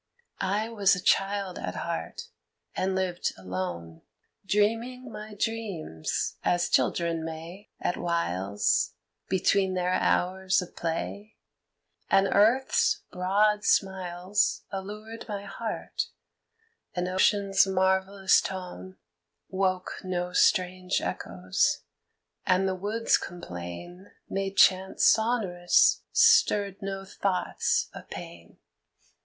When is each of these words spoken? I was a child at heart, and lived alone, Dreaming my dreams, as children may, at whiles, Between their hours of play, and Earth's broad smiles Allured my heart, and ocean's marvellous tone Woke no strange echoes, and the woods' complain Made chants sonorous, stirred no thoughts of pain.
I 0.39 0.67
was 0.67 0.95
a 0.95 0.99
child 0.99 1.59
at 1.59 1.75
heart, 1.75 2.23
and 2.75 2.95
lived 2.95 3.33
alone, 3.37 4.01
Dreaming 4.47 5.11
my 5.11 5.35
dreams, 5.35 6.37
as 6.43 6.69
children 6.69 7.23
may, 7.23 7.69
at 7.79 7.97
whiles, 7.97 8.93
Between 9.29 9.75
their 9.75 9.93
hours 9.93 10.59
of 10.59 10.75
play, 10.75 11.35
and 12.09 12.27
Earth's 12.31 13.03
broad 13.11 13.63
smiles 13.63 14.63
Allured 14.71 15.25
my 15.29 15.43
heart, 15.43 16.07
and 16.95 17.07
ocean's 17.07 17.67
marvellous 17.67 18.41
tone 18.41 18.97
Woke 19.49 20.01
no 20.03 20.33
strange 20.33 20.99
echoes, 20.99 21.83
and 22.43 22.67
the 22.67 22.73
woods' 22.73 23.19
complain 23.19 24.09
Made 24.27 24.57
chants 24.57 25.05
sonorous, 25.05 26.01
stirred 26.11 26.81
no 26.81 27.05
thoughts 27.05 27.87
of 27.93 28.09
pain. 28.09 28.57